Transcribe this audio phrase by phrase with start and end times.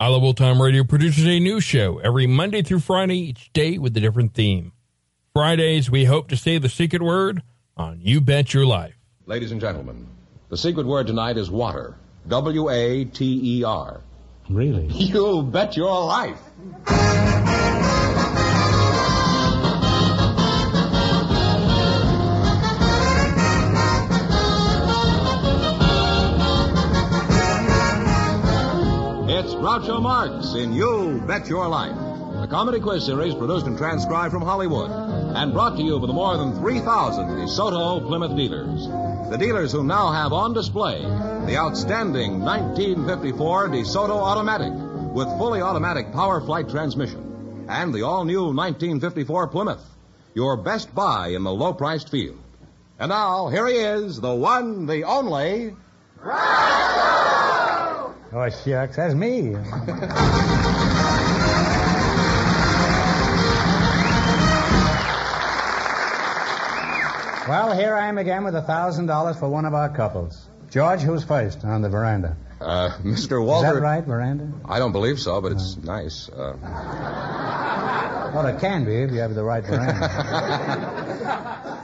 [0.00, 3.78] I Love Old Time Radio produces a new show every Monday through Friday, each day
[3.78, 4.70] with a different theme.
[5.34, 7.42] Fridays, we hope to say the secret word
[7.76, 8.94] on You Bet Your Life.
[9.26, 10.06] Ladies and gentlemen,
[10.50, 11.96] the secret word tonight is water.
[12.28, 14.00] W A T E R.
[14.48, 14.86] Really?
[14.92, 16.38] You bet your life.
[29.48, 31.96] It's Groucho Marx in You Bet Your Life,
[32.36, 36.12] a comedy quiz series produced and transcribed from Hollywood and brought to you by the
[36.12, 38.86] more than 3,000 DeSoto Plymouth dealers.
[39.30, 44.70] The dealers who now have on display the outstanding 1954 DeSoto Automatic
[45.14, 49.96] with fully automatic PowerFlite transmission and the all-new 1954 Plymouth,
[50.34, 52.38] your best buy in the low-priced field.
[52.98, 55.74] And now, here he is, the one, the only...
[58.30, 59.50] Oh, shucks, that's me.
[67.48, 70.46] well, here I am again with a thousand dollars for one of our couples.
[70.70, 72.36] George, who's first on the veranda?
[72.60, 73.42] Uh, Mr.
[73.44, 73.68] Walter.
[73.68, 74.52] Is that right, veranda?
[74.66, 76.28] I don't believe so, but it's nice.
[76.28, 76.56] Uh,
[78.34, 79.94] Well, it can be if you have the right veranda.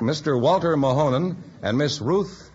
[0.00, 0.38] Mr.
[0.38, 2.50] Walter Mahonen and Miss Ruth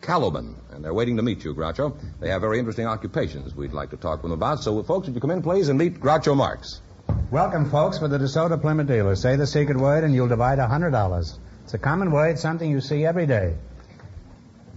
[0.00, 0.54] Caloban.
[0.76, 1.96] And they're waiting to meet you, Groucho.
[2.20, 4.62] They have very interesting occupations we'd like to talk with them about.
[4.62, 6.82] So, folks, would you come in, please, and meet Groucho Marx?
[7.30, 9.16] Welcome, folks, for the DeSoto Plymouth dealer.
[9.16, 11.38] Say the secret word and you'll divide a hundred dollars.
[11.64, 13.54] It's a common word, something you see every day.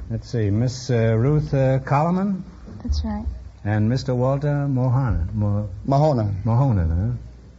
[0.10, 2.46] Let's see, Miss uh, Ruth uh, Coleman
[2.82, 3.26] That's right.
[3.66, 4.16] and Mr.
[4.16, 5.32] Walter Mohana.
[5.34, 6.34] Mo- Mahona.
[6.46, 7.18] Mahonen,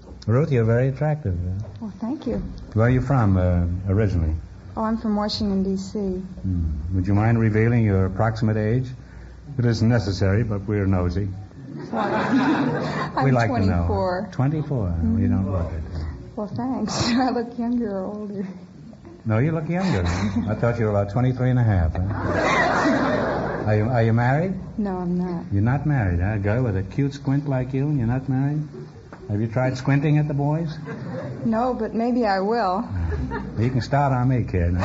[0.08, 0.12] huh?
[0.32, 1.38] Ruth, you're very attractive.
[1.80, 2.36] Well, thank you.
[2.72, 4.34] where are you from uh, originally?
[4.76, 5.98] Oh, I'm from Washington, D.C.
[5.98, 6.94] Hmm.
[6.94, 8.88] Would you mind revealing your approximate age?
[9.58, 11.28] It isn't necessary, but we're nosy.
[11.92, 14.20] I'm we like 24.
[14.20, 14.32] to know.
[14.32, 15.00] 24.
[15.16, 15.82] We don't look it.
[16.36, 17.08] Well, thanks.
[17.08, 18.46] Do I look younger or older?
[19.26, 20.04] No, you look younger.
[20.06, 21.92] I thought you were about 23 and a half.
[21.92, 23.64] Huh?
[23.66, 24.54] Are you, are you married?
[24.78, 25.44] No, I'm not.
[25.52, 26.34] You're not married, huh?
[26.34, 28.62] A girl with a cute squint like you, and you're not married?
[29.30, 30.76] Have you tried squinting at the boys?
[31.44, 32.86] No, but maybe I will.
[33.58, 34.70] You can start on me, kid.
[34.74, 34.78] and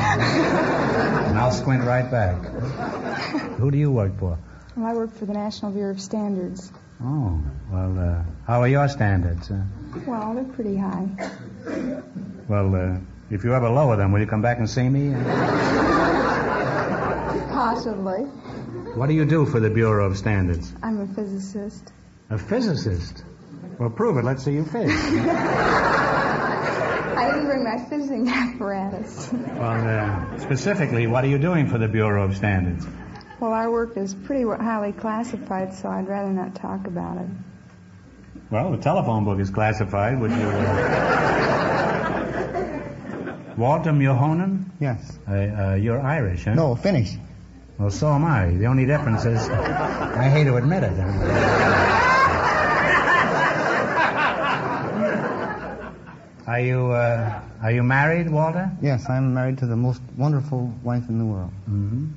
[1.40, 2.46] I'll squint right back.
[3.58, 4.38] Who do you work for?
[4.76, 6.72] Well, I work for the National Bureau of Standards.
[7.04, 7.42] Oh,
[7.72, 9.50] well, uh, how are your standards?
[9.50, 9.64] Uh,
[10.06, 11.08] Well, they're pretty high.
[12.48, 12.98] well, uh,
[13.32, 15.12] if you ever lower them, will you come back and see me?
[17.52, 18.22] Possibly.
[18.96, 20.72] What do you do for the Bureau of Standards?
[20.84, 21.92] I'm a physicist.
[22.30, 23.24] A physicist.
[23.80, 24.26] Well, prove it.
[24.26, 24.90] Let's see you fizz.
[27.18, 29.30] I didn't bring my fizzing apparatus.
[29.32, 32.86] well, uh, specifically, what are you doing for the Bureau of Standards?
[33.40, 37.28] Well, our work is pretty highly classified, so I'd rather not talk about it.
[38.50, 40.20] Well, the telephone book is classified.
[40.22, 40.38] Would you?
[40.38, 41.26] Uh...
[43.58, 44.66] Walter Mulhonen?
[44.80, 45.18] Yes.
[45.28, 46.54] Uh, uh, you're Irish, huh?
[46.54, 47.18] No, Finnish.
[47.78, 48.52] Well, so am I.
[48.52, 52.12] The only difference is, I hate to admit it.
[56.56, 58.72] Are you uh, are you married, Walter?
[58.82, 61.52] Yes, I'm married to the most wonderful wife in the world.
[61.70, 62.08] Mm-hmm.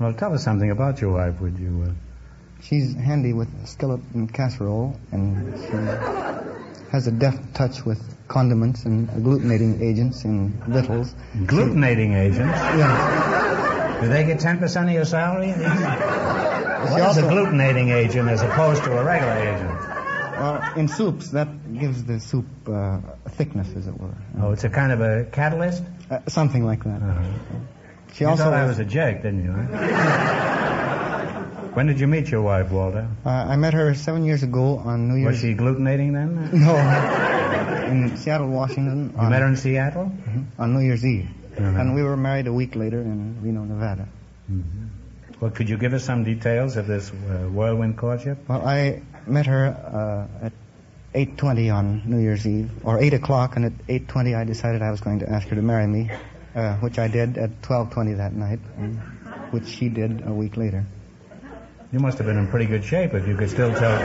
[0.00, 1.88] Well, tell us something about your wife, would you?
[1.88, 1.92] Uh...
[2.62, 9.06] She's handy with skillet and casserole, and she has a deft touch with condiments and
[9.10, 11.14] agglutinating agents in victuals.
[11.40, 12.58] Glutenating agents.
[12.80, 13.98] Yeah.
[14.00, 15.52] Do they get 10% of your salary?
[15.52, 19.93] What is a glutenating agent as opposed to a regular agent?
[20.44, 22.98] Well, in soups, that gives the soup uh,
[23.30, 24.14] thickness, as it were.
[24.40, 25.82] Oh, it's a kind of a catalyst?
[26.10, 27.00] Uh, something like that.
[28.12, 29.52] She You also thought I was a jerk, didn't you?
[29.52, 31.44] huh?
[31.72, 33.08] when did you meet your wife, Walter?
[33.24, 35.42] uh, I met her seven years ago on New Year's.
[35.42, 35.56] Eve.
[35.58, 36.50] Was she glutenating then?
[36.66, 36.76] No,
[37.86, 39.14] in Seattle, Washington.
[39.20, 40.12] You met her in Seattle?
[40.58, 41.80] on New Year's Eve, Mhm.
[41.80, 44.06] and we were married a week later in Reno, Nevada.
[45.40, 48.38] Well, could you give us some details of this uh, whirlwind courtship?
[48.48, 50.52] Well, I met her uh, at
[51.14, 55.00] 8:20 on New Year's Eve, or 8 o'clock, and at 8:20 I decided I was
[55.00, 56.10] going to ask her to marry me,
[56.54, 58.58] uh, which I did at 12:20 that night,
[59.50, 60.84] which she did a week later.
[61.92, 63.98] You must have been in pretty good shape if you could still tell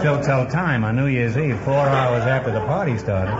[0.00, 3.34] still tell time on New Year's Eve, four hours after the party started.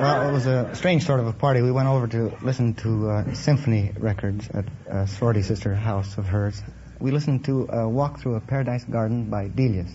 [0.00, 1.62] Well, it was a strange sort of a party.
[1.62, 6.26] We went over to listen to uh, symphony records at a sorority sister house of
[6.26, 6.62] hers.
[7.00, 9.90] We listened to uh, Walk Through a Paradise Garden by Delius.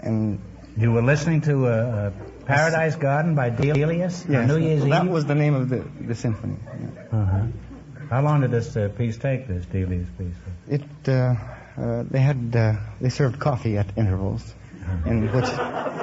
[0.00, 0.38] And
[0.76, 2.10] You were listening to uh, uh,
[2.44, 5.10] Paradise Garden by Delius on yes, New Year's that Eve.
[5.10, 6.56] was the name of the, the symphony.
[6.62, 7.18] yeah.
[7.18, 7.46] Uh-huh.
[8.10, 9.48] How long did this uh, piece take?
[9.48, 10.34] This Delius piece?
[10.68, 11.34] It, uh,
[11.78, 14.54] uh, they had, uh, they served coffee at intervals,
[15.06, 15.46] in which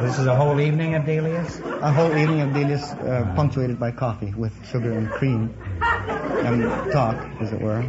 [0.02, 1.60] This is a whole evening of Delius.
[1.60, 7.18] a whole evening of Delius uh, punctuated by coffee with sugar and cream and talk,
[7.40, 7.86] as it were.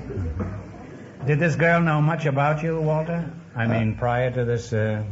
[1.26, 3.30] Did this girl know much about you, Walter?
[3.54, 5.04] I mean, prior to this uh,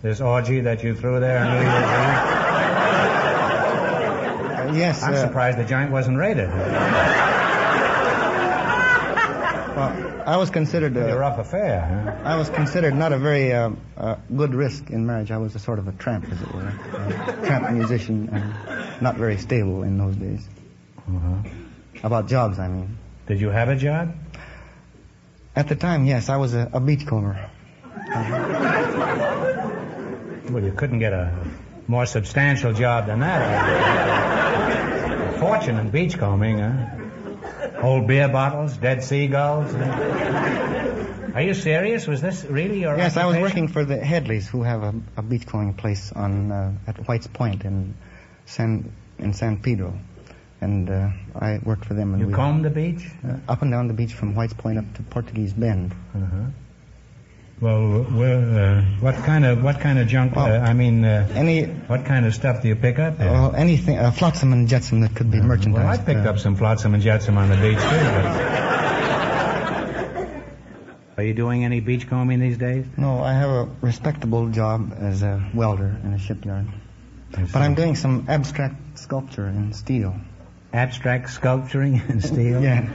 [0.00, 1.72] this orgy that you threw there on New Year's Eve?
[4.60, 6.48] Uh, yes, I'm uh, surprised the joint wasn't raided.
[9.74, 12.28] well, I was considered A a, rough affair, huh?
[12.28, 15.32] I was considered not a very uh, uh, good risk in marriage.
[15.32, 18.54] I was a sort of a tramp, as it were, a tramp musician, and
[19.02, 20.46] not very stable in those days.
[21.08, 21.42] Uh-huh.
[22.04, 22.98] About jobs, I mean.
[23.26, 24.14] Did you have a job?
[25.56, 27.50] At the time, yes, I was a, a beachcomber.
[30.50, 31.32] Well, you couldn't get a
[31.86, 33.40] more substantial job than that.
[35.34, 37.82] A fortune in beachcombing, huh?
[37.82, 39.72] Old beer bottles, dead seagulls.
[39.72, 41.32] huh?
[41.34, 42.06] Are you serious?
[42.06, 45.22] Was this really your Yes, I was working for the Headleys, who have a, a
[45.22, 47.94] beachcombing place on uh, at White's Point in
[48.46, 49.94] San in San Pedro,
[50.60, 52.12] and uh, I worked for them.
[52.12, 53.08] And You we, combed the beach?
[53.26, 55.94] uh, up and down the beach from White's Point up to Portuguese Bend.
[56.14, 56.36] Uh-huh.
[57.60, 60.34] Well, well uh, what kind of what kind of junk?
[60.34, 63.30] Well, uh, I mean, uh, Any what kind of stuff do you pick up there?
[63.30, 65.84] well, anything, uh, flotsam and jetsam that could be merchandise.
[65.84, 67.80] Well, I picked uh, up some flotsam and jetsam on the beach too.
[67.82, 68.70] But...
[71.18, 72.86] Are you doing any beachcombing these days?
[72.96, 76.66] No, I have a respectable job as a welder in a shipyard,
[77.30, 80.14] but I'm doing some abstract sculpture in steel.
[80.72, 82.62] Abstract sculpturing in steel.
[82.62, 82.86] Yeah.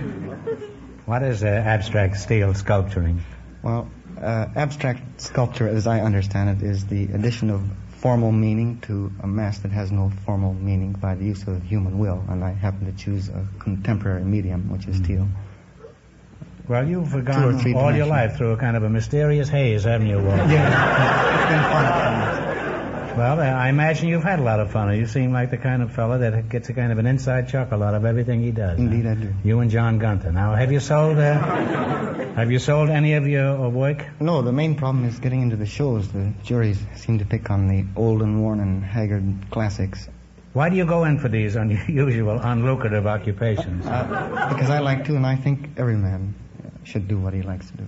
[1.06, 3.24] What is uh, abstract steel sculpturing?
[3.62, 3.89] Well,
[4.19, 7.62] uh, abstract sculpture, as I understand it, is the addition of
[7.98, 11.98] formal meaning to a mass that has no formal meaning by the use of human
[12.00, 15.28] will, and I happen to choose a contemporary medium, which is steel.
[16.68, 20.19] Well, you've gone all your life through a kind of a mysterious haze, haven't you,
[20.19, 20.51] Walter?
[20.51, 22.34] Yeah, it's been fun.
[23.17, 24.94] Well, I imagine you've had a lot of fun.
[24.97, 27.81] You seem like the kind of fellow that gets a kind of an inside chuckle
[27.81, 28.78] out of everything he does.
[28.78, 28.83] huh?
[28.83, 29.33] Indeed, I do.
[29.44, 30.33] You and John Gunther.
[30.33, 31.18] Now, have you sold?
[31.18, 31.33] Uh,
[32.35, 34.06] have you sold any of your uh, work?
[34.19, 36.11] No, the main problem is getting into the shows.
[36.11, 40.09] The juries seem to pick on the old and worn and haggard classics.
[40.51, 43.85] Why do you go in for these unusual, unlucrative occupations?
[43.85, 46.35] Uh, because I like to, and I think every man
[46.83, 47.85] should do what he likes to do.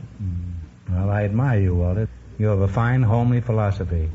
[0.90, 2.08] Well, I admire you, Walter.
[2.38, 4.10] You have a fine, homely philosophy.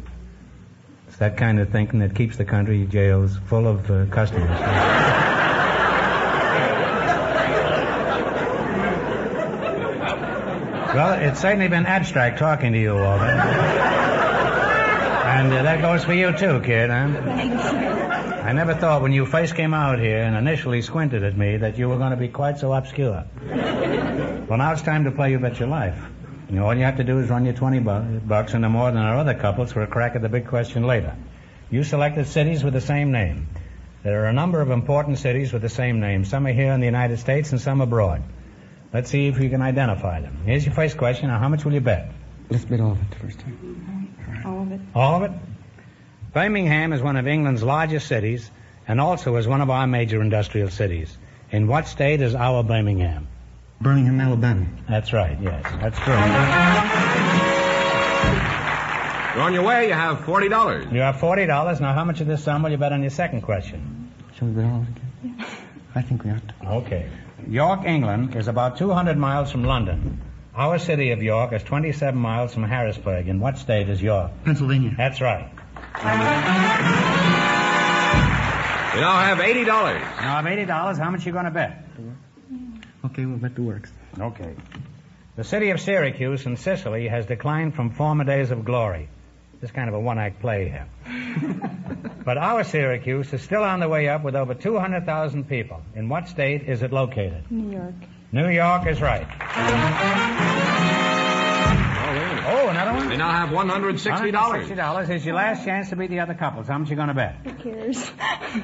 [1.22, 4.50] That kind of thinking that keeps the country jails full of uh, customers.
[10.90, 13.22] well, it's certainly been abstract talking to you, Walter.
[13.22, 18.42] And uh, that goes for you too, kid, huh?
[18.44, 21.78] I never thought when you first came out here and initially squinted at me that
[21.78, 23.24] you were going to be quite so obscure.
[23.46, 26.02] Well, now it's time to play You Bet Your Life.
[26.52, 28.90] You know, all you have to do is run your 20 bu- bucks into more
[28.90, 31.16] than our other couples for a crack at the big question later.
[31.70, 33.48] You selected cities with the same name.
[34.02, 36.26] There are a number of important cities with the same name.
[36.26, 38.22] Some are here in the United States and some abroad.
[38.92, 40.42] Let's see if you can identify them.
[40.44, 41.28] Here's your first question.
[41.28, 42.10] Now, how much will you bet?
[42.50, 43.38] Let's bet all of it first.
[43.38, 44.12] time.
[44.28, 44.46] Mm-hmm.
[44.46, 44.80] All of it.
[44.94, 45.38] All of it?
[46.34, 48.50] Birmingham is one of England's largest cities
[48.86, 51.16] and also is one of our major industrial cities.
[51.50, 53.28] In what state is our Birmingham?
[53.82, 54.66] Birmingham, Alabama.
[54.88, 55.62] That's right, yes.
[55.80, 56.14] That's true.
[59.34, 59.88] You're on your way.
[59.88, 60.92] You have $40.
[60.92, 61.80] You have $40.
[61.80, 64.12] Now, how much of this sum will you bet on your second question?
[64.36, 65.46] Shall we bet all again?
[65.94, 66.54] I think we ought to.
[66.84, 67.08] Okay.
[67.48, 70.20] York, England is about 200 miles from London.
[70.54, 73.26] Our city of York is 27 miles from Harrisburg.
[73.26, 74.30] In what state is York?
[74.44, 74.94] Pennsylvania.
[74.96, 75.50] That's right.
[78.94, 79.66] You now have $80.
[79.66, 81.84] Now, of $80, how much are you going to bet?
[83.04, 83.90] Okay, we'll bet the works.
[84.18, 84.54] Okay.
[85.34, 89.08] The city of Syracuse in Sicily has declined from former days of glory.
[89.60, 90.86] This kind of a one-act play here.
[92.24, 95.82] but our Syracuse is still on the way up with over 200,000 people.
[95.94, 97.50] In what state is it located?
[97.50, 97.94] New York.
[98.30, 99.26] New York is right.
[102.04, 103.10] Oh, oh another one?
[103.10, 104.32] You now have $160.
[104.32, 106.66] $160 is your last chance to beat the other couples.
[106.68, 107.36] How much you going to bet?
[107.44, 107.96] Who cares?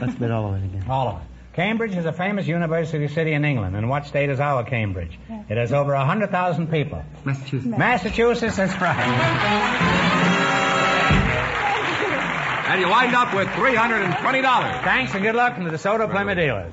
[0.01, 0.85] Let's bet all of it again.
[0.89, 1.38] All of it.
[1.53, 3.75] Cambridge is a famous university city in England.
[3.77, 5.19] In what state is our Cambridge?
[5.49, 7.05] It has over 100,000 people.
[7.25, 7.77] Massachusetts.
[7.77, 10.09] Massachusetts is right.
[12.69, 14.85] And you wind up with $320.
[14.85, 16.73] Thanks and good luck from the DeSoto Plymouth dealers.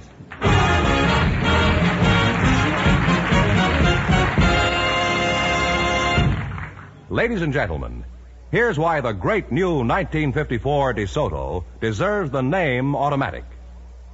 [7.10, 8.03] Ladies and gentlemen,
[8.51, 13.46] here's why the great new 1954 DeSoto deserves the name automatic.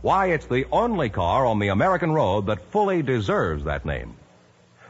[0.01, 4.15] Why it's the only car on the American road that fully deserves that name.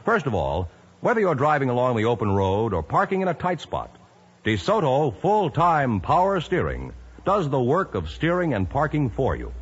[0.06, 3.60] First of all, whether you're driving along the open road or parking in a tight
[3.60, 3.94] spot,
[4.44, 6.92] DeSoto full-time power steering
[7.26, 9.52] does the work of steering and parking for you.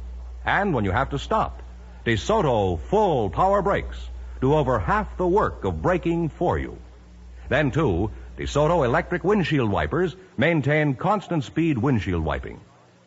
[0.45, 1.63] And when you have to stop,
[2.07, 3.99] DeSoto full power brakes
[4.41, 6.79] do over half the work of braking for you.
[7.49, 12.61] Then, too, DeSoto electric windshield wipers maintain constant speed windshield wiping.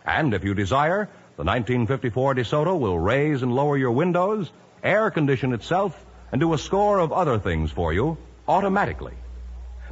[0.05, 4.51] And if you desire, the 1954 DeSoto will raise and lower your windows,
[4.83, 9.13] air condition itself, and do a score of other things for you automatically.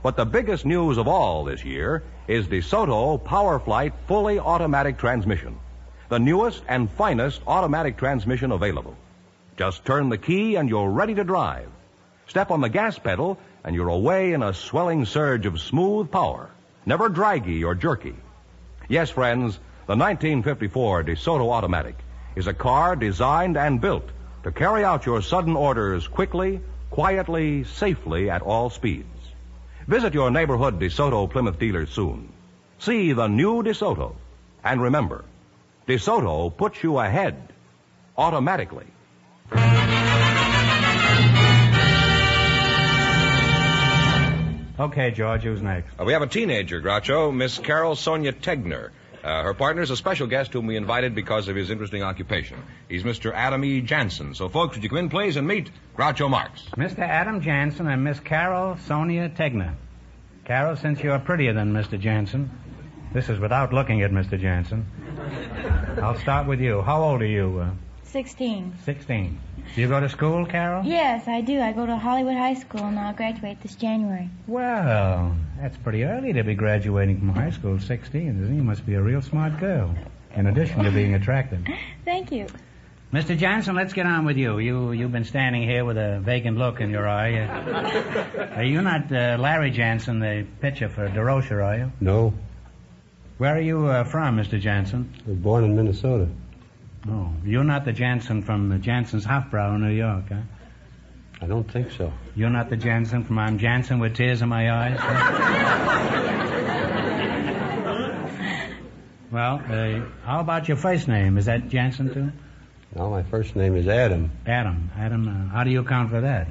[0.03, 5.57] But the biggest news of all this year is DeSoto PowerFlite fully automatic transmission.
[6.09, 8.95] The newest and finest automatic transmission available.
[9.57, 11.69] Just turn the key and you're ready to drive.
[12.27, 16.51] Step on the gas pedal and you're away in a swelling surge of smooth power.
[16.85, 18.15] Never draggy or jerky.
[18.87, 21.95] Yes, friends, the 1954 DeSoto Automatic
[22.35, 24.07] is a car designed and built
[24.43, 26.61] to carry out your sudden orders quickly,
[26.91, 29.07] quietly, safely at all speeds.
[29.87, 32.31] Visit your neighborhood DeSoto Plymouth dealer soon.
[32.79, 34.15] See the new DeSoto.
[34.63, 35.25] And remember,
[35.87, 37.51] DeSoto puts you ahead
[38.17, 38.85] automatically.
[44.79, 45.93] Okay, George, who's next?
[45.99, 48.89] Uh, we have a teenager, Groucho, Miss Carol Sonia Tegner.
[49.23, 52.57] Uh, her partner is a special guest whom we invited because of his interesting occupation.
[52.89, 53.31] He's Mr.
[53.33, 53.81] Adam E.
[53.81, 54.33] Jansen.
[54.33, 56.63] So, folks, would you come in, please, and meet Groucho Marx?
[56.75, 56.99] Mr.
[56.99, 59.75] Adam Jansen and Miss Carol Sonia Tegner.
[60.45, 61.99] Carol, since you're prettier than Mr.
[61.99, 62.49] Jansen,
[63.13, 64.39] this is without looking at Mr.
[64.39, 64.85] Jansen.
[66.01, 66.81] I'll start with you.
[66.81, 67.59] How old are you?
[67.59, 67.69] Uh,
[68.11, 68.73] 16.
[68.83, 69.39] 16.
[69.73, 70.83] Do you go to school, Carol?
[70.83, 71.61] Yes, I do.
[71.61, 74.29] I go to Hollywood High School and I'll graduate this January.
[74.47, 78.55] Well, that's pretty early to be graduating from high school, at 16, isn't it?
[78.55, 79.95] You must be a real smart girl.
[80.35, 81.65] In addition to being attractive.
[82.05, 82.47] Thank you.
[83.13, 83.37] Mr.
[83.37, 84.59] Jansen, let's get on with you.
[84.59, 87.39] You you've been standing here with a vacant look in your eye.
[87.39, 91.91] Uh, are you not uh, Larry Jansen, the pitcher for Durocher, are you?
[91.99, 92.33] No.
[93.37, 94.59] Where are you uh, from, Mr.
[94.59, 95.13] Jansen?
[95.25, 96.29] I was born in Minnesota.
[97.09, 100.41] Oh, you're not the Jansen from the Jansen's Hofbrau in New York, huh?
[101.41, 102.13] I don't think so.
[102.35, 104.97] You're not the Jansen from I'm Jansen with tears in my eyes.
[104.99, 106.27] huh?
[109.31, 111.39] well, uh, how about your first name?
[111.39, 112.31] Is that Jansen too?
[112.95, 114.29] No, my first name is Adam.
[114.45, 114.91] Adam.
[114.95, 115.27] Adam.
[115.27, 116.47] Uh, how do you account for that?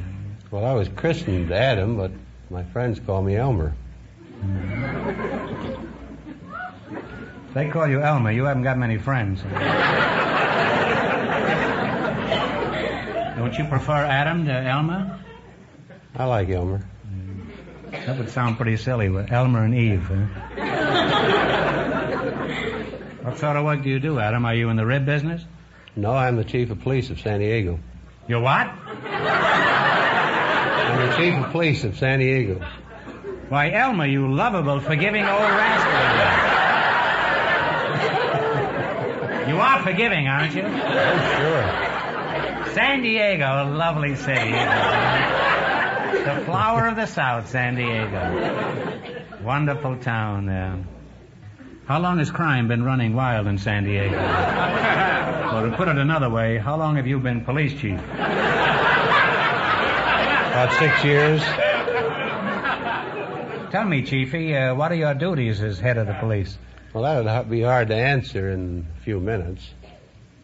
[0.51, 2.11] Well, I was christened Adam, but
[2.51, 3.75] my friends call me Elmer.
[7.55, 8.33] They call you Elmer.
[8.33, 9.43] You haven't got many friends.
[13.41, 15.19] Don't you prefer Adam to Elmer?
[16.15, 16.87] I like Elmer.
[17.91, 20.03] That would sound pretty silly with Elmer and Eve.
[20.03, 20.27] Huh?
[23.23, 24.45] what sort of work do you do, Adam?
[24.45, 25.43] Are you in the rib business?
[25.97, 27.81] No, I'm the chief of police of San Diego.
[28.29, 28.71] You what?
[29.07, 32.63] I'm the chief of police of San Diego.
[33.49, 35.93] Why, Elmer, you lovable, forgiving old rascal.
[39.55, 40.61] you are forgiving, aren't you?
[40.63, 41.90] Oh, sure.
[42.75, 44.51] San Diego, a lovely city.
[46.25, 49.21] the flower of the South, San Diego.
[49.43, 50.79] Wonderful town there.
[51.87, 54.17] How long has crime been running wild in San Diego?
[55.51, 57.99] Well, to put it another way, how long have you been police chief?
[60.51, 61.43] About six years.
[63.73, 66.57] Tell me, Chiefy, uh, what are your duties as head of the police?
[66.93, 69.69] Well, that'd be hard to answer in a few minutes.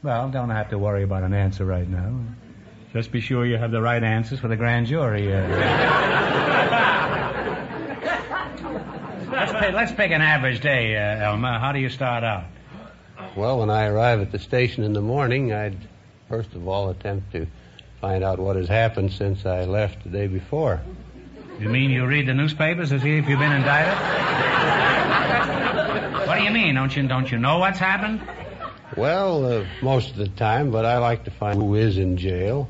[0.02, 2.20] Well, don't have to worry about an answer right now.
[2.92, 5.32] Just be sure you have the right answers for the grand jury.
[5.32, 5.48] Uh.
[9.30, 11.58] let's, pick, let's pick an average day, uh, Elmer.
[11.58, 12.44] How do you start out?
[13.36, 15.76] Well, when I arrive at the station in the morning, I'd
[16.28, 17.46] first of all attempt to
[18.00, 20.80] find out what has happened since I left the day before.
[21.58, 23.94] You mean you read the newspapers to see if you've been indicted?
[26.26, 26.74] what do you mean?
[26.74, 28.20] Don't you don't you know what's happened?
[28.96, 32.68] Well, uh, most of the time, but I like to find who is in jail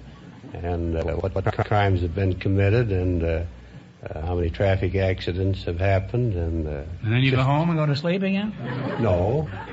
[0.52, 3.44] and uh, what, what crimes have been committed and uh,
[4.02, 6.66] uh, how many traffic accidents have happened and.
[6.66, 7.36] Uh, and then you just...
[7.36, 8.52] go home and go to sleep again?
[9.00, 9.48] No.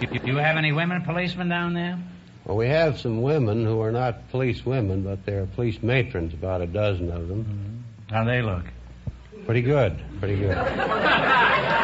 [0.00, 1.98] Do you have any women policemen down there?
[2.44, 6.62] Well, we have some women who are not police women, but they're police matrons, about
[6.62, 7.44] a dozen of them.
[7.44, 8.14] Mm-hmm.
[8.14, 8.64] How they look?
[9.44, 10.02] Pretty good.
[10.18, 10.56] Pretty good.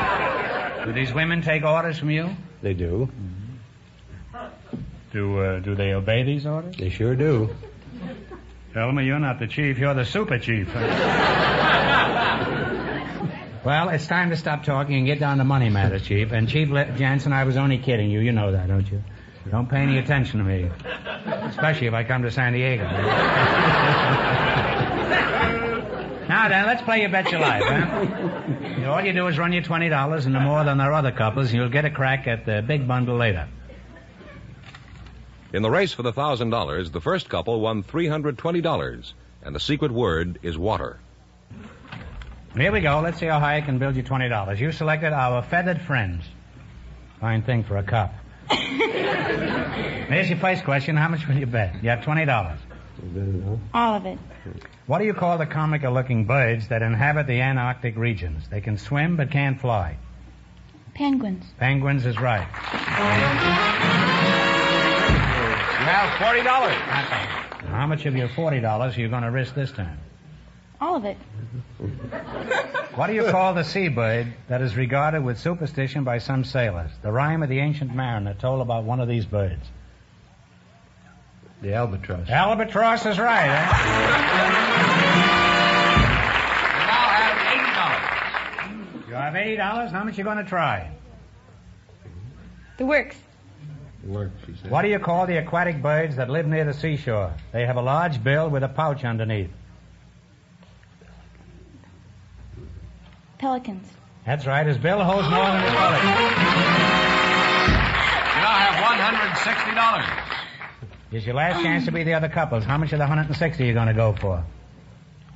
[0.87, 2.31] do these women take orders from you?
[2.63, 3.11] They do.
[3.11, 4.77] Mm-hmm.
[5.13, 6.77] Do uh, do they obey these orders?
[6.77, 7.51] They sure do.
[8.75, 9.79] Elmer, you're not the chief.
[9.79, 10.69] You're the super chief.
[13.65, 16.31] well, it's time to stop talking and get down to money matters, Chief.
[16.31, 18.21] And Chief Jansen, I was only kidding you.
[18.21, 19.03] You know that, don't you?
[19.51, 20.71] Don't pay any attention to me.
[21.25, 22.85] Especially if I come to San Diego.
[26.29, 28.91] now then, let's play You Bet Your Life, huh?
[28.91, 31.69] All you do is run your $20 into more than our other couples, and you'll
[31.69, 33.49] get a crack at the big bundle later.
[35.53, 40.39] In the race for the $1,000, the first couple won $320, and the secret word
[40.43, 40.99] is water.
[42.57, 43.01] Here we go.
[43.01, 44.59] Let's see how high I can build you $20.
[44.59, 46.25] You selected our feathered friends.
[47.21, 48.15] Fine thing for a cop.
[48.51, 50.97] Here's your first question.
[50.97, 51.83] How much will you bet?
[51.83, 52.59] You have $20.
[53.75, 54.19] All of it.
[54.87, 58.49] What do you call the comical looking birds that inhabit the Antarctic regions?
[58.49, 59.97] They can swim but can't fly.
[60.95, 61.45] Penguins.
[61.59, 62.47] Penguins is right.
[65.79, 66.45] You have $40.
[67.69, 69.99] How much of your $40 are you going to risk this time?
[70.81, 71.17] All of it.
[72.95, 76.91] What do you call the seabird that is regarded with superstition by some sailors?
[77.03, 79.67] The rhyme of the ancient mariner told about one of these birds.
[81.63, 82.29] The albatross.
[82.29, 83.67] Albatross is right, eh?
[86.75, 87.39] You now have
[89.05, 89.09] $80.
[89.09, 89.91] You have $80?
[89.91, 90.91] How much you going to try?
[92.77, 93.17] The works.
[94.05, 94.71] The works, she said.
[94.71, 97.33] What do you call the aquatic birds that live near the seashore?
[97.53, 99.51] They have a large bill with a pouch underneath.
[103.39, 103.89] Pelicans.
[104.27, 104.67] That's right.
[104.67, 106.09] His bill holds more than his pelican.
[106.09, 106.15] You
[108.43, 108.77] now have
[109.35, 110.37] $160.
[111.11, 112.65] Here's your last chance to be the other couples.
[112.65, 114.43] How much of the 160 are you going to go for?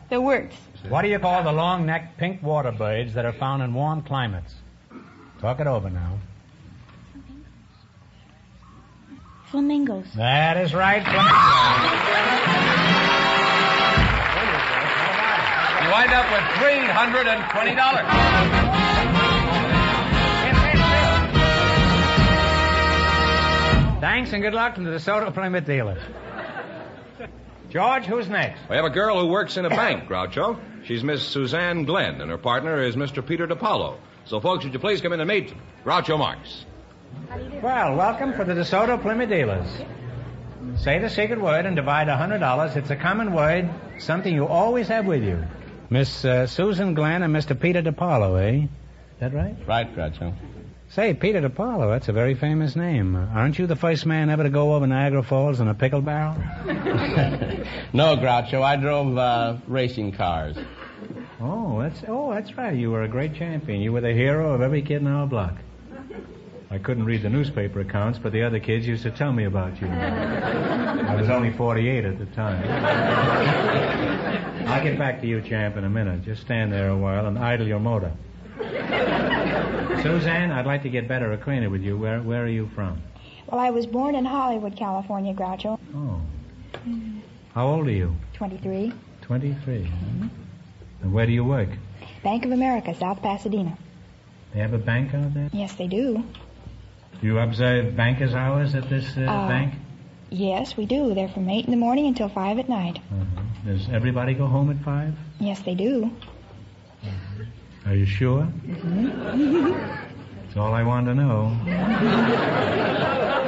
[0.08, 0.56] The works.
[0.88, 4.52] What do you call the long-necked pink water birds that are found in warm climates?
[5.40, 6.18] Talk it over now.
[9.46, 10.06] Flamingos.
[10.16, 11.30] That is right, flamingos.
[15.82, 18.69] You wind up with $320.
[24.00, 26.02] Thanks and good luck to the DeSoto Plymouth dealers.
[27.68, 28.60] George, who's next?
[28.70, 30.58] We have a girl who works in a bank, Groucho.
[30.84, 33.24] She's Miss Suzanne Glenn, and her partner is Mr.
[33.24, 33.98] Peter DePaolo.
[34.24, 35.52] So, folks, would you please come in and meet
[35.84, 36.64] Groucho Marx?
[37.62, 39.68] Well, welcome for the DeSoto Plymouth dealers.
[40.76, 42.76] Say the secret word and divide a $100.
[42.76, 45.44] It's a common word, something you always have with you.
[45.90, 47.58] Miss uh, Susan Glenn and Mr.
[47.58, 48.64] Peter DePaolo, eh?
[48.64, 48.68] Is
[49.20, 49.56] that right?
[49.66, 50.34] Right, Groucho.
[50.90, 53.14] Say, Peter DePaolo, that's a very famous name.
[53.14, 56.34] Aren't you the first man ever to go over Niagara Falls in a pickle barrel?
[57.92, 58.60] no, Groucho.
[58.60, 60.56] I drove uh, racing cars.
[61.40, 62.74] Oh, that's oh, that's right.
[62.74, 63.80] You were a great champion.
[63.80, 65.54] You were the hero of every kid in our block.
[66.72, 69.80] I couldn't read the newspaper accounts, but the other kids used to tell me about
[69.80, 69.86] you.
[69.86, 72.66] I was only 48 at the time.
[74.68, 76.24] I'll get back to you, champ, in a minute.
[76.24, 78.12] Just stand there a while and idle your motor.
[80.02, 81.96] Suzanne, I'd like to get better acquainted with you.
[81.96, 83.02] Where where are you from?
[83.46, 85.78] Well, I was born in Hollywood, California, Groucho.
[85.94, 86.20] Oh.
[87.54, 88.16] How old are you?
[88.34, 88.92] 23.
[89.22, 89.74] 23.
[89.78, 90.28] Mm-hmm.
[91.02, 91.68] And where do you work?
[92.22, 93.76] Bank of America, South Pasadena.
[94.54, 95.48] They have a bank out there?
[95.52, 96.24] Yes, they do.
[97.20, 99.74] Do you observe banker's hours at this uh, Uh, bank?
[100.30, 101.12] Yes, we do.
[101.14, 102.98] They're from 8 in the morning until 5 at night.
[102.98, 103.42] Uh-huh.
[103.66, 105.14] Does everybody go home at 5?
[105.40, 106.10] Yes, they do.
[107.86, 108.46] Are you sure?
[108.66, 111.56] That's all I want to know.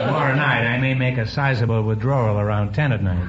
[0.02, 3.28] Tomorrow night, I may make a sizable withdrawal around 10 at night.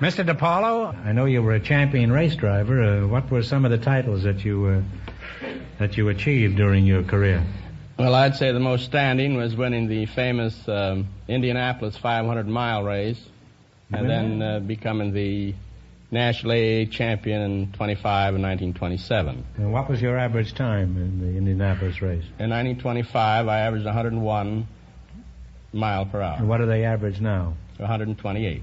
[0.00, 0.24] Mr.
[0.24, 2.82] DePaolo, I know you were a champion race driver.
[2.82, 4.82] Uh, what were some of the titles that you uh,
[5.80, 7.44] that you achieved during your career?
[7.98, 13.20] Well, I'd say the most standing was winning the famous um, Indianapolis 500 mile race,
[13.92, 15.54] and then uh, becoming the
[16.10, 19.44] national AA champion in 25 and 1927.
[19.56, 22.24] And what was your average time in the Indianapolis race?
[22.38, 24.66] In 1925, I averaged 101
[25.72, 26.36] mile per hour.
[26.38, 27.54] And what do they average now?
[27.76, 28.62] 128.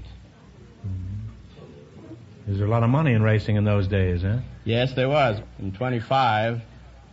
[2.46, 4.38] There's a lot of money in racing in those days, huh?
[4.64, 5.40] Yes, there was.
[5.58, 6.60] In 25,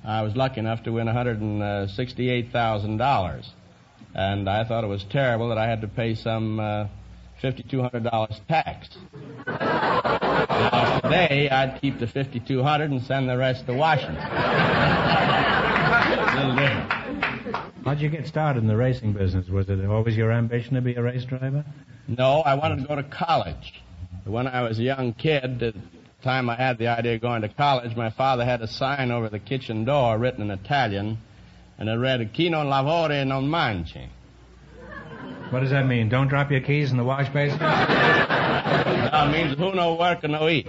[0.03, 3.49] I was lucky enough to win $168,000.
[4.15, 6.85] And I thought it was terrible that I had to pay some uh,
[7.43, 8.87] $5,200 tax.
[9.45, 14.15] now, today, I'd keep the 5200 and send the rest to Washington.
[17.83, 19.49] How'd you get started in the racing business?
[19.49, 21.65] Was it always your ambition to be a race driver?
[22.07, 23.81] No, I wanted to go to college.
[24.23, 25.73] When I was a young kid, the
[26.23, 29.27] time I had the idea of going to college, my father had a sign over
[29.27, 31.17] the kitchen door written in Italian,
[31.77, 34.07] and it read, Chi non lavora non mangi.
[35.53, 36.09] What does that mean?
[36.09, 37.59] Don't drop your keys in the wash basin?
[39.13, 40.67] That means who no work and no eat.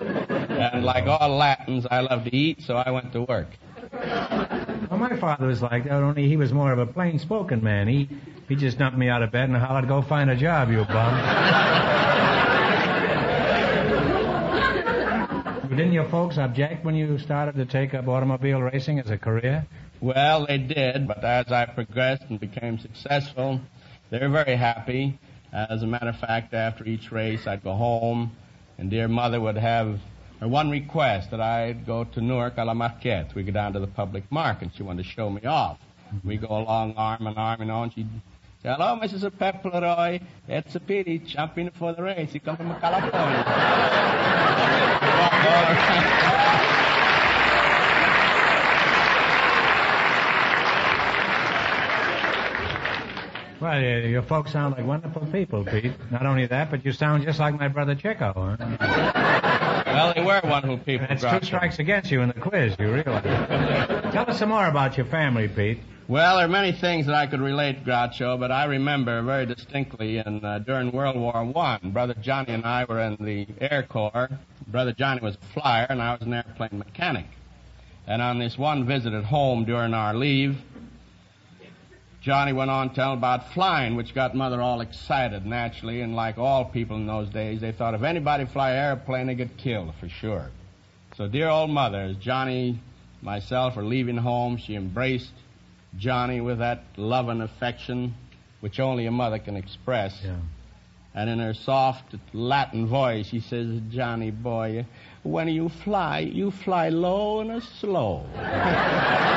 [0.00, 3.46] And like all Latins, I love to eat, so I went to work.
[3.92, 7.86] Well, my father was like that, only he was more of a plain-spoken man.
[7.86, 8.08] He
[8.48, 11.14] he just dumped me out of bed and hollered, "Go find a job, you bum."
[15.68, 19.64] Didn't your folks object when you started to take up automobile racing as a career?
[20.00, 23.60] Well, they did, but as I progressed and became successful,
[24.14, 25.18] they were very happy.
[25.52, 28.30] As a matter of fact, after each race, I'd go home,
[28.78, 29.98] and dear mother would have
[30.40, 33.34] her one request that I'd go to Newark a la Marquette.
[33.34, 34.70] We'd go down to the public market.
[34.76, 35.78] She wanted to show me off.
[36.22, 38.08] We go along arm in arm, and she'd
[38.62, 39.28] say, Hello, Mrs.
[39.36, 40.20] Pepleroy.
[40.46, 42.32] It's a pity, jumping for the race.
[42.34, 43.44] You come from California.
[53.74, 55.92] Well, y- your folks sound like wonderful people, Pete.
[56.12, 59.82] Not only that, but you sound just like my brother Chico, huh?
[59.86, 61.06] Well, they were wonderful people.
[61.08, 61.44] That's two Groucho.
[61.44, 63.24] strikes against you in the quiz, you realize.
[64.12, 65.78] Tell us some more about your family, Pete.
[66.06, 70.18] Well, there are many things that I could relate, Groucho, but I remember very distinctly
[70.18, 74.28] in, uh, during World War One, Brother Johnny and I were in the Air Corps.
[74.68, 77.26] Brother Johnny was a flyer, and I was an airplane mechanic.
[78.06, 80.58] And on this one visit at home during our leave,
[82.24, 86.64] Johnny went on telling about flying, which got Mother all excited, naturally, and like all
[86.64, 90.08] people in those days, they thought if anybody fly an airplane, they get killed for
[90.08, 90.50] sure.
[91.18, 92.80] So, dear old mother, as Johnny,
[93.20, 95.34] myself, were leaving home, she embraced
[95.98, 98.14] Johnny with that love and affection
[98.60, 100.18] which only a mother can express.
[101.14, 104.86] And in her soft Latin voice, she says, Johnny boy,
[105.22, 108.24] when you fly, you fly low and slow.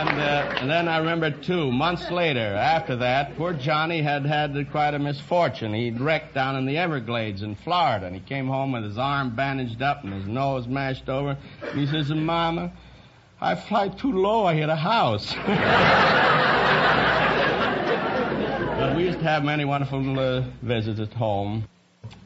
[0.00, 4.56] And, uh, and then I remember too, months later, after that, poor Johnny had had
[4.70, 5.74] quite a misfortune.
[5.74, 9.36] He'd wrecked down in the Everglades in Florida, and he came home with his arm
[9.36, 11.36] bandaged up and his nose mashed over.
[11.60, 12.72] And he says, Mama,
[13.42, 15.34] I fly too low, I hit a house.
[18.78, 21.68] but we used to have many wonderful uh, visits at home.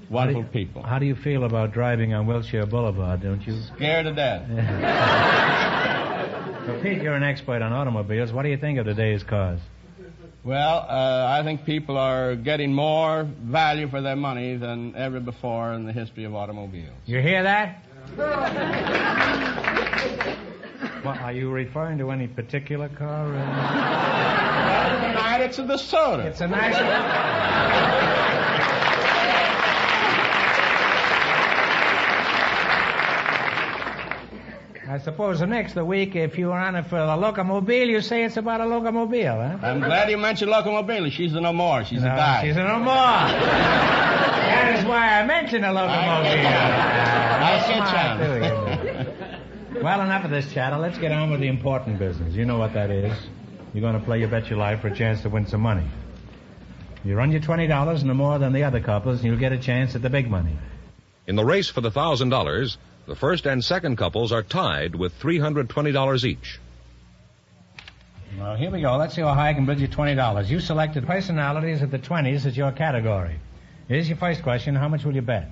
[0.09, 0.85] Wonderful people.
[0.85, 3.61] How do you feel about driving on Wilshire Boulevard, don't you?
[3.75, 5.71] Scared to death.
[6.67, 8.33] So, Pete, you're an expert on automobiles.
[8.33, 9.61] What do you think of today's cars?
[10.45, 15.75] Well, uh, I think people are getting more value for their money than ever before
[15.75, 16.97] in the history of automobiles.
[17.07, 17.85] You hear that?
[21.05, 23.27] Well, are you referring to any particular car?
[23.27, 25.09] Uh...
[25.09, 26.25] Tonight it's a DeSoto.
[26.25, 26.75] It's a nice.
[34.95, 38.23] I suppose the next week, if you were on it for the locomobile, you say
[38.23, 39.67] it's about a locomobile, huh?
[39.67, 41.11] I'm glad you mentioned Locomobile.
[41.11, 41.83] She's a no more.
[41.85, 42.45] She's No, a guy.
[42.47, 42.85] She's a no more.
[42.95, 46.45] that is why I mentioned a locomobile.
[46.47, 49.75] Ah, I'll Smart, get you.
[49.75, 50.77] you well, enough of this chatter.
[50.79, 52.33] Let's get on with the important business.
[52.35, 53.19] You know what that is.
[53.73, 55.87] You're going to play your Bet Your Life for a chance to win some money.
[57.05, 59.97] You run your $20 no more than the other couples, and you'll get a chance
[59.97, 60.57] at the big money.
[61.27, 65.13] In the race for the thousand dollars, the first and second couples are tied with
[65.15, 66.59] three hundred twenty dollars each.
[68.39, 68.97] Well, here we go.
[68.97, 70.49] Let's see how high I can bid you $20.
[70.49, 73.39] You selected personalities of the 20s as your category.
[73.87, 74.75] Here's your first question.
[74.75, 75.49] How much will you bet?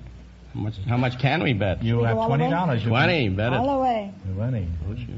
[0.53, 1.81] How much, how much can we bet?
[1.81, 2.81] You have go all $20.
[2.83, 3.29] You Twenty.
[3.29, 3.55] Bet it.
[3.55, 4.13] All the way.
[4.27, 4.77] You're winning.
[4.85, 5.15] Oh, sure.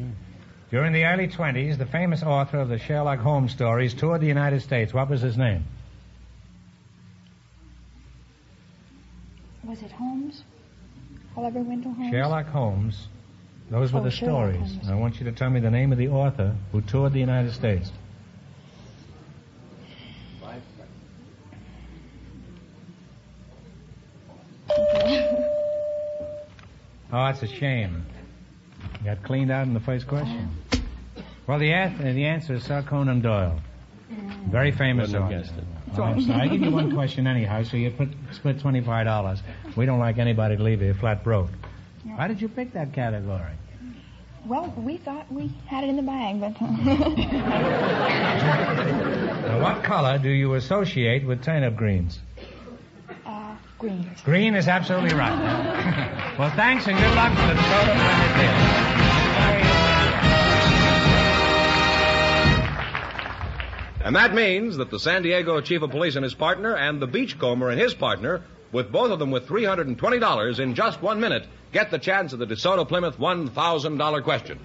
[0.70, 4.62] During the early 20s, the famous author of the Sherlock Holmes stories toured the United
[4.62, 4.94] States.
[4.94, 5.66] What was his name?
[9.64, 10.44] Was it Holmes?
[11.38, 12.12] Oliver Wendell Holmes?
[12.12, 13.08] Sherlock Holmes.
[13.70, 14.72] Those were Oh, the Sherlock stories.
[14.76, 14.90] Holmes.
[14.90, 17.54] I want you to tell me the name of the author who toured the United
[17.54, 17.92] States.
[27.12, 28.06] Oh, that's a shame.
[29.00, 30.50] You got cleaned out in the first question.
[31.48, 33.60] Well, the, an- the answer is Sir Conan Doyle.
[34.50, 35.62] Very famous Wouldn't have author.
[35.96, 36.04] Guessed it.
[36.04, 36.42] I'm sorry.
[36.42, 39.42] I give you one question anyhow, so you put, split twenty-five dollars.
[39.76, 41.50] We don't like anybody to leave here flat broke.
[42.04, 43.54] Why did you pick that category?
[44.46, 46.62] Well, we thought we had it in the bag, but.
[49.46, 52.20] Now, what color do you associate with turnip greens?
[53.26, 54.10] uh, green.
[54.24, 56.36] Green is absolutely right.
[56.40, 58.95] well, thanks and good luck for the Plymouth
[64.06, 67.08] And that means that the San Diego chief of police and his partner and the
[67.08, 71.90] beachcomber and his partner, with both of them with $320 in just one minute, get
[71.90, 74.60] the chance of the DeSoto Plymouth $1,000 question.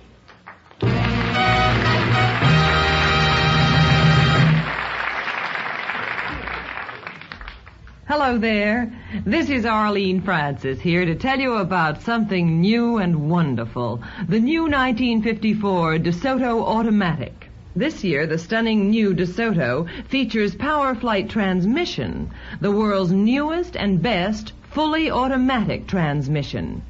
[8.06, 8.92] Hello there.
[9.24, 14.02] This is Arlene Francis here to tell you about something new and wonderful.
[14.28, 17.49] The new 1954 DeSoto Automatic.
[17.76, 22.28] This year, the stunning new DeSoto features PowerFlite Transmission,
[22.60, 26.82] the world's newest and best fully automatic transmission.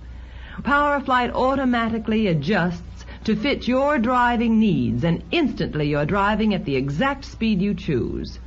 [0.63, 7.27] PowerFlite automatically adjusts to fit your driving needs and instantly you're driving at the exact
[7.27, 8.39] speed you choose.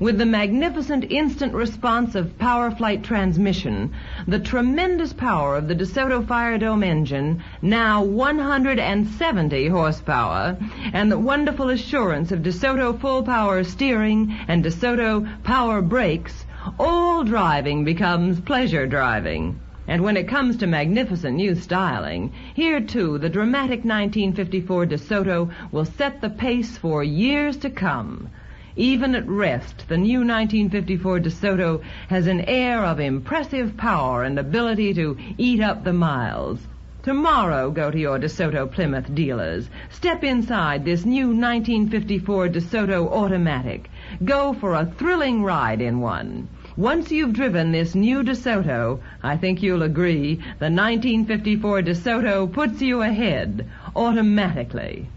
[0.00, 3.92] With the magnificent instant response of PowerFlite transmission,
[4.26, 10.56] the tremendous power of the DeSoto Firedome engine, now 170 horsepower,
[10.92, 16.46] and the wonderful assurance of DeSoto full power steering and DeSoto power brakes,
[16.80, 19.60] all driving becomes pleasure driving.
[19.86, 25.84] And when it comes to magnificent new styling, here too the dramatic 1954 DeSoto will
[25.84, 28.30] set the pace for years to come.
[28.78, 34.92] Even at rest, the new 1954 DeSoto has an air of impressive power and ability
[34.92, 36.58] to eat up the miles.
[37.02, 39.70] Tomorrow, go to your DeSoto Plymouth dealers.
[39.88, 43.88] Step inside this new 1954 DeSoto Automatic.
[44.22, 46.48] Go for a thrilling ride in one.
[46.76, 53.00] Once you've driven this new DeSoto, I think you'll agree, the 1954 DeSoto puts you
[53.00, 55.08] ahead automatically.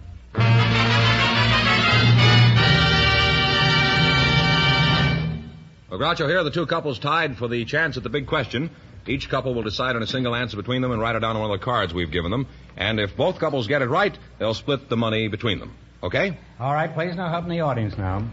[5.89, 8.69] Well, Groucho, here are the two couples tied for the chance at the big question.
[9.07, 11.41] Each couple will decide on a single answer between them and write it down on
[11.41, 12.45] one of the cards we've given them.
[12.77, 15.73] And if both couples get it right, they'll split the money between them.
[16.03, 16.37] Okay?
[16.59, 18.23] All right, please now help in the audience now.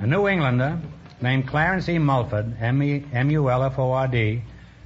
[0.00, 0.78] A New Englander
[1.20, 1.98] named Clarence E.
[1.98, 4.42] Mulford, M-U-L-F-O-R-D,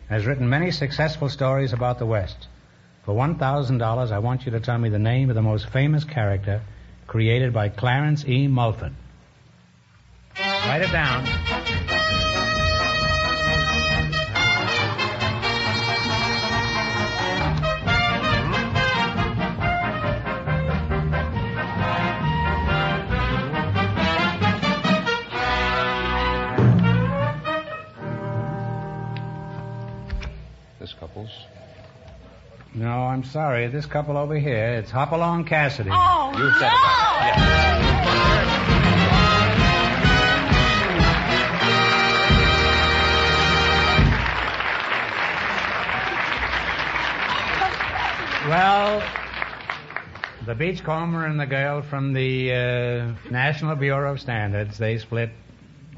[0.08, 2.48] has written many successful stories about the West.
[3.04, 6.62] For $1,000, I want you to tell me the name of the most famous character
[7.06, 8.46] created by Clarence E.
[8.46, 8.94] Mulford.
[10.38, 11.71] Write it down.
[33.32, 33.66] Sorry.
[33.68, 35.88] This couple over here, it's Hopalong Cassidy.
[35.90, 37.62] Oh, You said it right.
[48.48, 49.02] Well,
[50.44, 55.30] the beachcomber and the girl from the uh, National Bureau of Standards, they split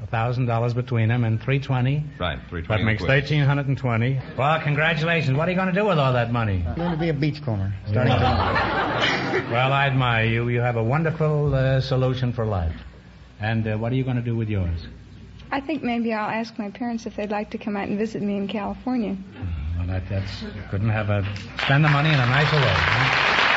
[0.07, 2.03] thousand dollars between them and three twenty.
[2.19, 4.19] Right, three That makes thirteen hundred and twenty.
[4.37, 5.37] Well, congratulations.
[5.37, 6.63] What are you going to do with all that money?
[6.67, 8.85] I'm going to be a beachcomber starting tomorrow.
[9.51, 10.47] Well, I admire you.
[10.47, 12.75] You have a wonderful uh, solution for life.
[13.39, 14.87] And uh, what are you going to do with yours?
[15.51, 18.21] I think maybe I'll ask my parents if they'd like to come out and visit
[18.21, 19.17] me in California.
[19.77, 21.23] Well, that, that's couldn't have a
[21.63, 22.73] spend the money in a nicer way.
[22.75, 23.54] Huh?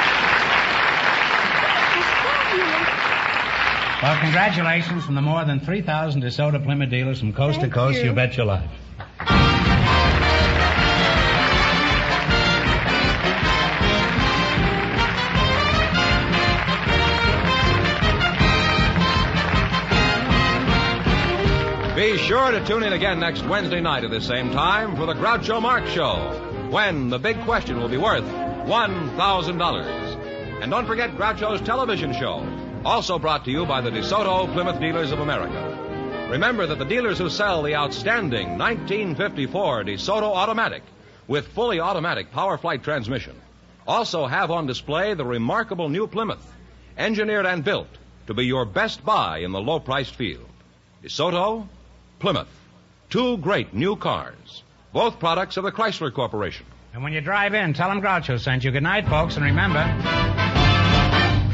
[4.02, 7.98] Well, congratulations from the more than 3,000 DeSoto Plymouth dealers from coast Thank to coast.
[7.98, 8.04] you.
[8.04, 8.70] you bet your life.
[21.96, 25.14] Be sure to tune in again next Wednesday night at the same time for the
[25.14, 26.14] Groucho Marx Show,
[26.70, 30.62] when the big question will be worth $1,000.
[30.62, 32.38] And don't forget Groucho's television show,
[32.84, 36.28] also brought to you by the DeSoto Plymouth Dealers of America.
[36.30, 40.82] Remember that the dealers who sell the outstanding 1954 DeSoto Automatic
[41.26, 43.34] with fully automatic PowerFlite transmission
[43.86, 46.54] also have on display the remarkable new Plymouth,
[46.96, 47.88] engineered and built
[48.26, 50.46] to be your best buy in the low priced field.
[51.02, 51.66] DeSoto,
[52.18, 52.48] Plymouth,
[53.08, 54.62] two great new cars,
[54.92, 56.66] both products of the Chrysler Corporation.
[56.92, 58.70] And when you drive in, tell them Groucho sent you.
[58.70, 59.84] Good night, folks, and remember,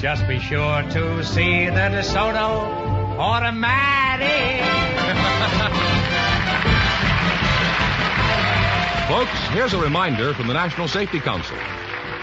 [0.04, 2.68] just be sure to see the DeSoto
[3.16, 4.60] automatic.
[9.08, 11.56] Folks, here's a reminder from the National Safety Council.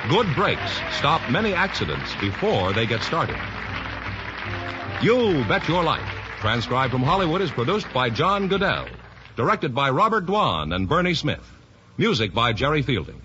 [0.09, 3.39] Good brakes stop many accidents before they get started.
[5.01, 8.89] You Bet Your Life, transcribed from Hollywood, is produced by John Guedel,
[9.35, 11.51] directed by Robert Dwan and Bernie Smith,
[11.97, 13.23] music by Jerry Fielding.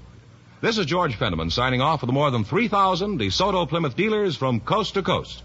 [0.62, 4.60] This is George Fenneman signing off for the more than 3,000 DeSoto Plymouth dealers from
[4.60, 5.42] coast to coast.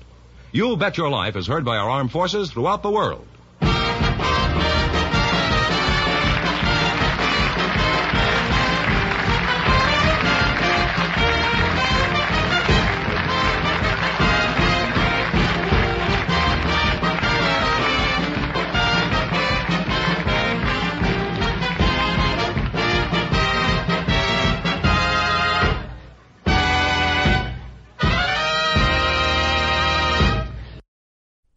[0.54, 3.28] You Bet Your Life is heard by our armed forces throughout the world.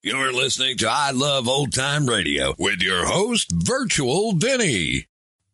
[0.00, 5.06] You're listening to I Love Old Time Radio with your host, Virtual Vinny.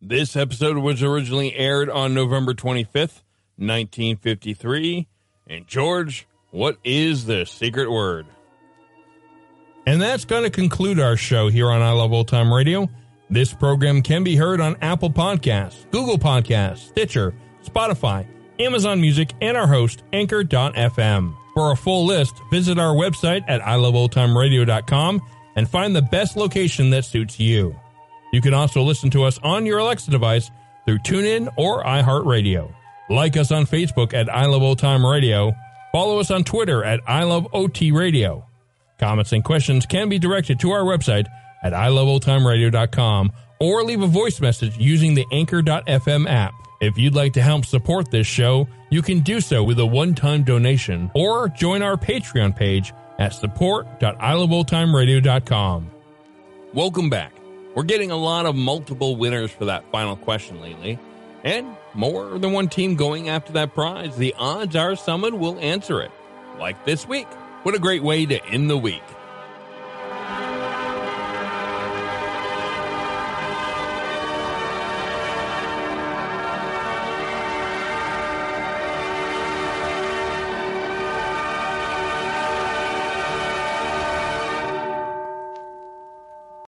[0.02, 3.22] This episode was originally aired on November 25th,
[3.56, 5.08] 1953.
[5.46, 8.26] And George, what is the secret word?
[9.86, 12.90] And that's going to conclude our show here on I Love Old Time Radio.
[13.30, 18.26] This program can be heard on Apple Podcasts, Google Podcasts, Stitcher, Spotify,
[18.58, 21.34] Amazon Music, and our host, Anchor.fm.
[21.54, 25.22] For a full list, visit our website at iloveoldtimeradio.com
[25.56, 27.78] and find the best location that suits you.
[28.32, 30.50] You can also listen to us on your Alexa device
[30.84, 32.74] through TuneIn or iHeartRadio.
[33.08, 35.52] Like us on Facebook at I Love Old Time Radio.
[35.92, 38.46] Follow us on Twitter at I Love OT Radio.
[38.98, 41.26] Comments and questions can be directed to our website
[41.62, 46.54] at iloveoldtimeradio.com or leave a voice message using the Anchor.fm app.
[46.80, 50.42] If you'd like to help support this show, you can do so with a one-time
[50.44, 55.90] donation or join our Patreon page at support.iloveoldtimeradio.com.
[56.72, 57.32] Welcome back.
[57.74, 60.98] We're getting a lot of multiple winners for that final question lately,
[61.42, 64.16] and more than one team going after that prize.
[64.16, 66.10] The odds are someone will answer it.
[66.58, 67.26] Like this week.
[67.64, 69.02] What a great way to end the week.